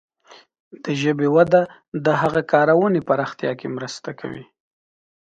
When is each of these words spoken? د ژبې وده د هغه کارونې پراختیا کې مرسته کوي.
د 0.83 0.85
ژبې 1.01 1.27
وده 1.35 1.61
د 2.05 2.07
هغه 2.21 2.41
کارونې 2.51 3.01
پراختیا 3.09 3.51
کې 3.59 3.67
مرسته 3.77 4.09
کوي. 4.19 4.45